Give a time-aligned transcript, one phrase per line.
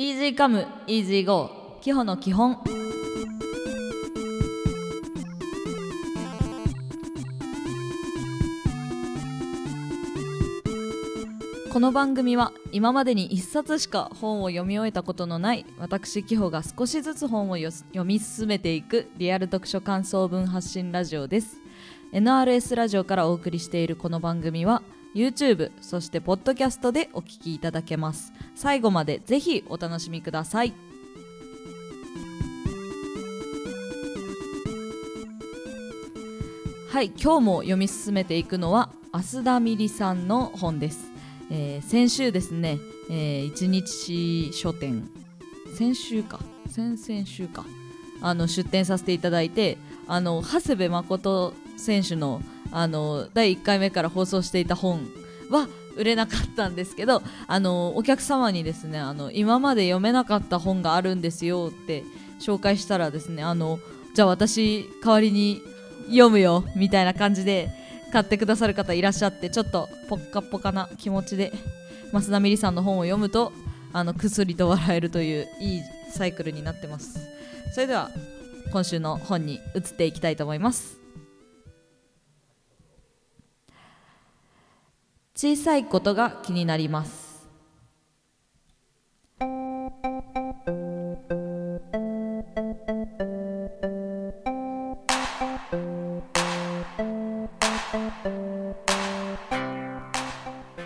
[0.00, 2.62] イージーカムイージーゴー基本の基本。
[11.72, 21.56] この番組は今までに一冊しか本を読み終えたことのない私キホが少しずつ本をよ読み進めていくリアル読書感想文発信ラジオです。
[22.12, 24.80] NRS ラジオからお送りしているこの番組は
[25.14, 28.32] YouTube そしてポッドキャストでお聞きいただけます。
[28.54, 30.72] 最後までぜひお楽しみください。
[36.90, 41.12] はい今日も読み進めていくのは増田美里さんの本です、
[41.48, 42.78] えー先週ですね、
[43.08, 45.08] えー一日書店
[45.76, 47.64] 先週か先々週か
[48.20, 49.78] あの出展させていただいて
[50.08, 55.08] あの長谷部誠選手のあの第1回目から放送していた本
[55.50, 62.04] は売れなかったんですけどあのお客様にですねあの今まで読めなかった本があるんですよって
[62.40, 63.80] 紹介したらですねあの
[64.14, 65.60] じゃあ私代わりに
[66.06, 67.70] 読むよみたいな感じで
[68.12, 71.52] 買ってくださる方いらっしゃってちょっとポッカポカな気持ちで
[72.12, 73.52] 増田美里さんの本を読むと
[73.92, 77.18] あのくすりと笑えるといういいサイクルになってます。
[77.72, 78.10] それでは
[78.72, 80.97] 今週の本に移っていきたいと思います。
[85.40, 87.46] 小さいことが気になります。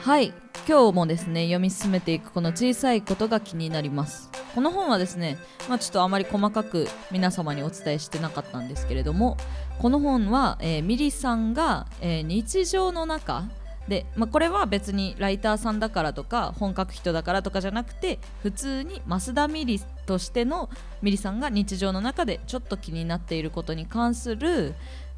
[0.03, 0.35] はい
[0.69, 4.31] 今日もですね読み進めていくこの小さいことが気になります。
[4.55, 9.39] この本はですね、まあ、ちょっとあまり細かく皆様にお伝えしてなかったんですけれども
[9.79, 13.45] この本は、えーミリさんが、えー日常の中
[13.89, 20.71] で、まあ、これは別にライターさんだからとか本書く人だからとかじゃなくて普通に増田ミリとしての
[21.03, 24.75] ミリさんが日常の中でちょっと気になっていることに関する、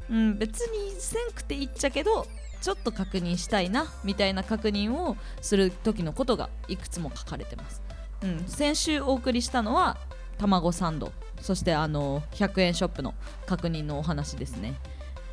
[0.09, 2.25] うん、別にせんくていっちゃけど
[2.61, 7.83] ちょっと確認したいなみたいな確認をする時のことがいくつも書かれてます。
[8.23, 9.97] うん、先週お送りしたのは
[10.39, 11.11] 卵サンド
[11.41, 13.13] そしてあの100円ショップの
[13.45, 14.73] 確認のお話ですね。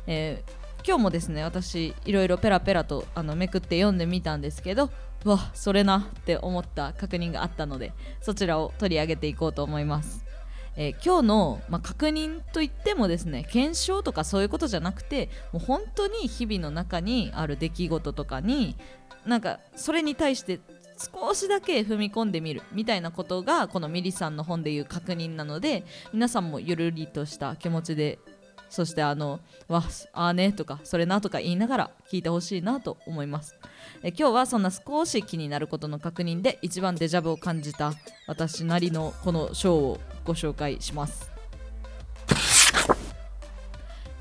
[0.05, 4.89] えー今日もですね私いろいろペラペラとあのめくって読んでみたんですけど
[5.25, 10.25] うわそれなって思った確認があったのでそちらを取り上げていこうと思います。
[10.75, 18.75] えー今日の、まあ、確認といってもですね検証とかそういうことじゃなくてもう本当に日々の中にある出来事とかに
[19.25, 20.59] なんかそれに対して
[20.97, 28.19] 少しだけ踏み込んでみるみたいなことがこのミリさんの本でいう確認なので皆さんもゆるりとした気持ちで
[28.73, 29.39] そしてあの
[29.69, 33.55] 「わあーね」とか「それな」とか言いながら聞いてほしいなと思います。
[34.01, 37.93] え今日はそんな少し気になることの確認で一番デジャブを感じた
[38.25, 41.31] 私なりのこの章をご紹介します。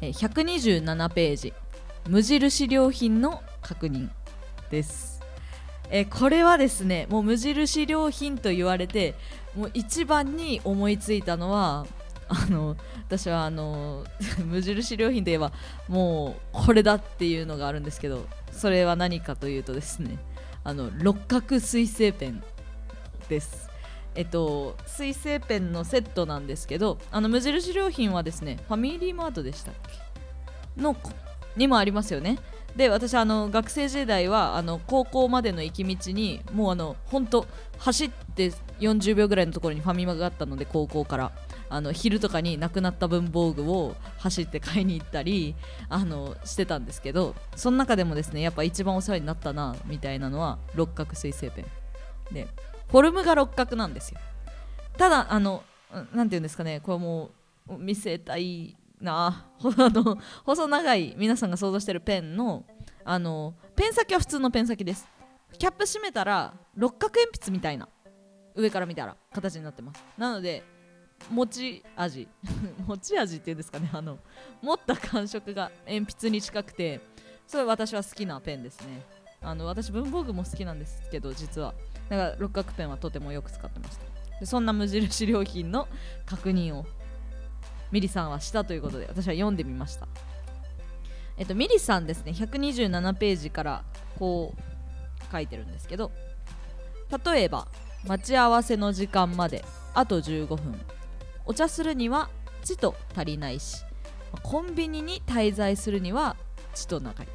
[0.03, 1.55] え127ページ。
[2.07, 4.11] 無印良品の確認
[4.71, 5.23] です。
[5.89, 9.15] えこれはですねもう無印良品と言われて
[9.57, 11.87] もう一番に思いついたのは
[12.35, 12.77] あの
[13.07, 14.05] 私はあの
[14.47, 15.53] 無印良品といえば
[15.87, 20.17] もうこれだっていうのがあるんですけどそれは何かというとですね
[20.65, 22.43] あの六角水性ペン
[23.29, 23.69] です。
[24.15, 29.75] えっと水性ペンのセットなんですけどあの無印良品はですねファミリーマートでしたっ
[30.77, 30.83] け？
[30.83, 30.97] の
[31.57, 32.39] にもありますよね。
[32.77, 37.47] で私あの学生時代はあの高校までの行き道にもうあの本当
[37.79, 41.33] 走って40秒ぐらいのところにファミマがあったので高校から。
[41.73, 45.55] あの昼とかになくなった文房具を走って買いに行ったり
[45.89, 51.65] あのしてたんですけどその中でもですねやっぱ一番お世話になったなみたいなのは六角水性ペ
[52.31, 52.47] ンで
[52.91, 54.21] フォルムが六角なんですよ。
[54.99, 55.63] ただあの
[56.15, 57.31] なんていうんですかねこれも
[57.67, 62.67] う見せたいなあの細長い皆さんが想像してるペンの
[63.03, 65.09] あのペン先は普通のペン先です。
[65.59, 67.89] キャップ閉めたら六角鉛筆みたいな
[68.55, 70.05] 上から見たら形になってます。
[70.19, 70.63] なので
[71.31, 72.29] 持ち味。
[72.87, 73.91] 持ち味っていうんですかね。
[73.93, 74.19] あの
[74.61, 77.01] 持った感触が鉛筆に近くて
[77.47, 79.03] それ私は好きなペンですね。
[79.41, 81.75] あの私文房具も好きなんですけど実は。
[82.09, 84.05] だから六角ペンはとてもよく使ってました。
[84.41, 85.89] でそんな無印良品の
[86.27, 86.87] 確認を
[87.91, 90.09] ミリさんはしたということで私は読んでみました。
[91.37, 92.33] えっとミリさんですね。
[92.33, 93.85] 127ページから
[94.19, 96.11] こう書いてるんですけど
[97.25, 97.69] 例えば
[98.07, 99.65] 待ち合わせの時間まで
[99.95, 100.81] あと15分。
[101.45, 102.29] お茶するには
[102.65, 103.85] ちと足りないし
[104.43, 106.37] コンビニに滞在するには
[106.75, 107.29] ちと長い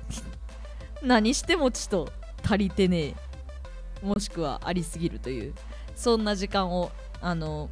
[1.04, 2.12] 何してもちと
[2.44, 3.15] 足りてねえ。
[4.01, 5.54] もしくはありすぎるという。
[5.95, 7.69] そんな時間をあの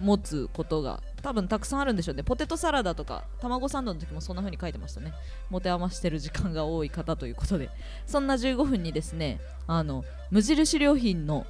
[0.00, 2.22] 持つことが多分たくさんあるんでしょうね。
[2.22, 5.12] ポテトサラダとか卵サンドの時もそんな風に書いてましたね。
[5.50, 7.70] 持て余してる時間が多い方ということで。
[8.06, 11.46] そんな15分にですねあの無印良品の、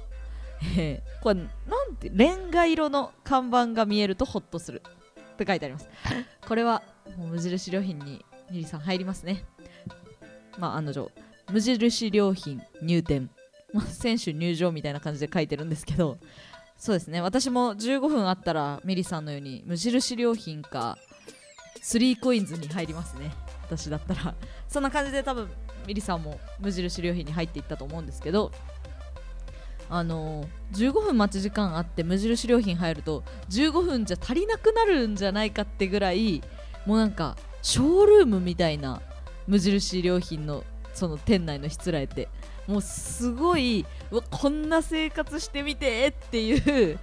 [0.77, 1.43] えー、これな
[1.85, 4.81] んてレンガ色の看板が見えるとホッとする
[5.33, 5.89] って書いてあります。
[6.47, 6.83] これは
[7.17, 9.45] もう無印良品にミリさん入りますね。
[10.57, 11.11] まあ案の定
[11.51, 13.29] 無印良品入店、
[13.73, 16.17] ま、選手入場みたいな感じで書いてるんですけど
[16.77, 17.21] そうですね。
[17.21, 20.97] 私も15分あったらミリさんのように無印良品か
[21.81, 23.31] 3coins に入りますね。
[23.63, 24.35] 私だったら。
[24.67, 25.49] そんな感じで多分
[25.87, 28.51] ミリさんも無印良品に入っていったと思うんですけど
[29.89, 36.43] あの、15分待ち時間あって無印良品入ると15分じゃ足りなくなるんじゃないかってぐらい
[36.85, 39.01] もうなんかショールームみたいな
[39.47, 40.63] 無印良品の
[40.93, 42.29] その店内のしつらえて。
[42.69, 46.99] もうすごいわこんな生活してみてっていう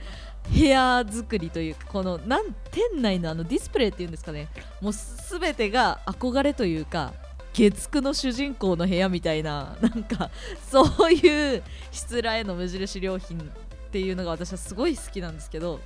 [0.48, 4.46] 部屋作りというかこのなん店内のあのディスプレイっていうんですかね。
[4.80, 7.12] もう全てが憧れというか
[7.56, 10.30] 月9の主人公の部屋みたいななんか
[10.70, 15.80] そういうしつらえの無印良品っていうのが私はすごい好きなんですけど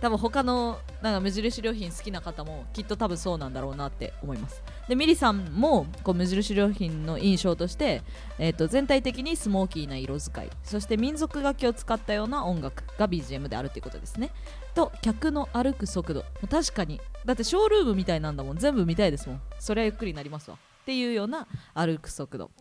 [0.00, 4.62] 多分他のなんか無印良品好きな方もきっと多分そうなんだろうなって思います。
[4.88, 8.02] でミリさんもこう無印良品の印象として、
[8.38, 14.30] えー、と全体的にスモーキーな色使いそして民族楽器を使ったような音楽が BGM であるということですね。
[14.74, 16.24] と客の歩く速度。
[16.48, 17.00] 確かに。
[17.24, 18.58] だってショールームみたいなんだもん。
[18.58, 19.40] 全部見たいですもん。
[19.58, 20.58] それはゆっくりになりますわ。
[20.86, 22.52] っていうような歩く速度。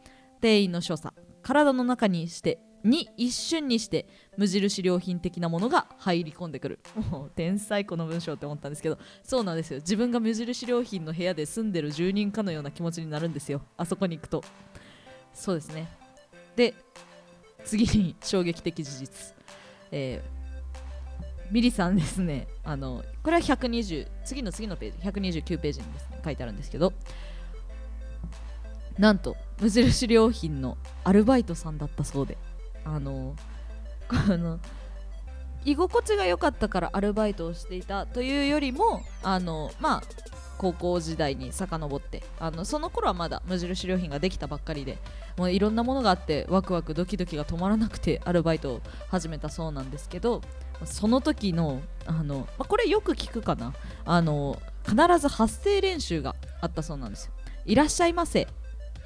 [0.41, 1.13] 店員の所作。
[1.43, 6.79] 体の中にしてに一瞬にして無印良品的なものが入り込んでくる
[7.11, 14.43] もう天才この文章って思ったんですけどそうなんですよ自分が無印良品の部屋で住んでる住人かのような気持ちになるんですよあそこに行くと
[15.33, 15.87] そうですね
[16.55, 16.73] で
[17.63, 19.35] 次に衝撃的事実、
[19.91, 26.93] えー、ミリさんですねあのこれは120次の次のページ129ページにです、ね、書いてあるんですけど
[28.97, 32.37] なんと無印良品のアルバイトさんだったそうで。
[32.85, 33.35] あの
[34.07, 34.59] この
[35.65, 40.03] 居心地が良かったからアルバイトをしていたというよりもあのまあ
[40.59, 44.99] 高校時代に遡ってあのその頃はまだ無印良品ができたばっかりで
[45.37, 50.41] もういろんなものがあってワクワクドキドキが止まらなくてアルバイトを始めたそうなんですけど
[50.85, 53.73] その時のあの、まあ、これよく聞くかな。
[54.05, 57.31] あの必ず発声練習があったそうなんですよ。
[57.65, 58.47] いらっしゃいませ。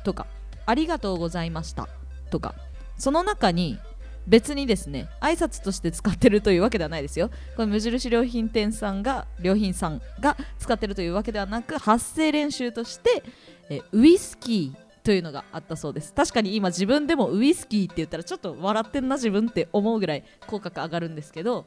[0.03, 0.27] とか
[0.65, 1.87] ありがとうございました
[2.29, 2.55] とか
[2.97, 3.79] その中に
[4.27, 7.29] 別にですね挨拶として使ってるというわけではないですよ。
[7.55, 13.23] これ無印良品店さんが良品さんが使ってるというわけではなく発声練習として
[13.69, 16.13] えウイスキーというのがあったそうです。
[16.13, 21.65] 確かに今自分でもウイスキーって言ったらちょっと笑ってんな自分って思うぐらい口角上がるんですけど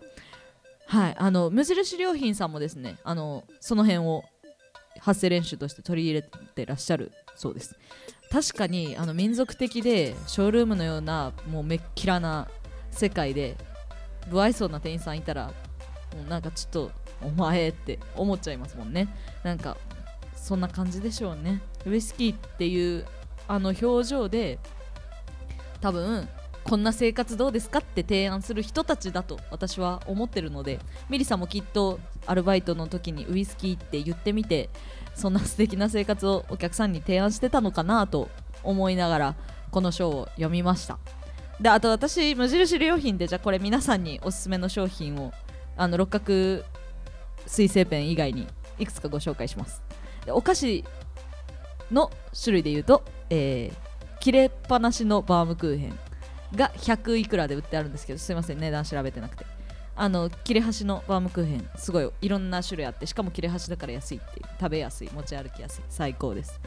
[0.86, 4.22] はいあの無印良品さんもですねあのその辺を
[5.00, 7.76] 発声練習として取り入れてらっしゃるそうです。
[8.32, 12.48] 確かにあの民族的でショールームのようなもうめっきらな
[12.90, 13.58] 世界で
[14.30, 15.52] 不愛想な店員さんいたらも
[16.26, 16.90] うなんかちょっと
[17.22, 19.08] お前って思っちゃいますもんね。
[19.42, 19.76] なんか
[20.34, 21.60] そんな感じでしょうね。
[21.84, 23.04] ウイスキーっていう
[23.46, 24.58] あの表情で
[25.82, 26.26] 多分
[26.64, 34.70] こんな生活どうですかって提案する人たちだと私は思ってるのでミリさんもきっとアルバイトの時にウイスキーって言ってみて
[35.14, 38.28] そんな素敵な生活をお客さんに提案してたのかなと
[38.62, 39.34] 思いながら
[39.70, 40.98] この章を読みました。
[41.60, 45.32] であと私無印良品でじゃあこれ皆さんにおすすめの商品を
[45.76, 46.64] あの六角
[47.46, 48.46] 水性ペン以外に
[48.78, 49.82] いくつかご紹介します。
[50.24, 50.84] でお菓子
[51.90, 52.10] の
[52.42, 55.98] 種類で言うと、えー、切れっぱなしのバームクーヘン。
[56.54, 59.46] が100いくらで売ってあるんですけどすいません値段調べてなくて。
[59.94, 66.58] あの切れ端のバームクーヘンすごいいろんな種類あってしかも切れ端だから安いっていう食べやすい持ち歩きやすい最高です、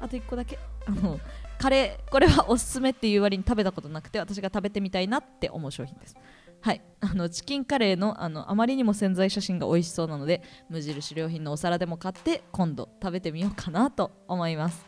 [0.00, 0.06] あ。
[0.08, 0.58] と1個だけ。
[0.86, 1.18] あの
[1.58, 6.16] カレーこれはおすすめっていう割に食べたことなくて私が食べてみたいなって思う商品です。
[6.60, 6.82] はい。
[7.00, 14.86] あのチキンカレーのあのあまりにも潜在写真が美味しそうなので無印良品のお皿でも買って今度食べてみようかなと思います。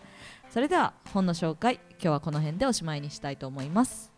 [0.50, 4.12] それでは本の紹介今日はこの辺でおしまいにしたいと思います。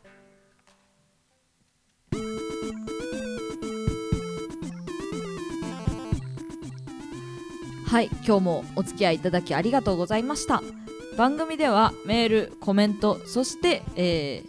[7.86, 10.62] はい今日もお付き合いいただきありがとうございました。
[11.18, 14.42] 番組ではメールコメントそして、え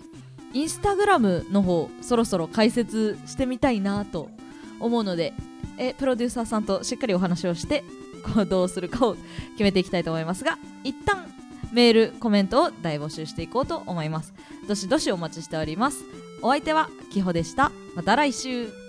[0.53, 4.29] ー、インスタグラムの方そろそろ解説してみたいなと
[4.79, 5.33] 思うので
[5.77, 7.83] えプロデューサーさんとしっかりお話をして
[8.33, 9.15] こうどうするかを
[9.57, 11.32] 決めていきたいと思いますが一旦
[11.73, 14.33] メールコメントを大募集していこうと思います。
[14.67, 16.05] どしどしお待ちしております。
[16.41, 17.71] お相手はきほでした。
[17.95, 18.82] また来週。